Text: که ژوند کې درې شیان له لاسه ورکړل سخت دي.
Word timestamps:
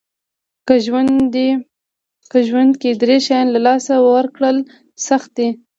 که 2.31 2.35
ژوند 2.47 2.71
کې 2.81 2.89
درې 3.01 3.17
شیان 3.25 3.47
له 3.55 3.59
لاسه 3.67 3.93
ورکړل 3.99 4.57
سخت 5.07 5.29
دي. 5.37 5.49